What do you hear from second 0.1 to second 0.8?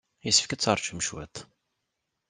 Yessefk ad